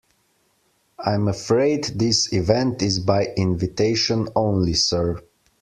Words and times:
I'm 1.05 1.27
afraid 1.27 1.83
this 1.99 2.33
event 2.33 2.81
is 2.81 2.99
by 3.01 3.25
invitation 3.37 4.29
only, 4.35 4.73
sir. 4.73 5.21